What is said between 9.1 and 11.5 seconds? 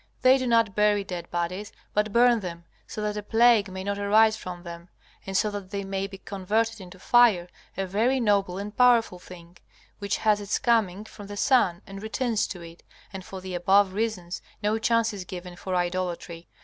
thing, which has its coming from the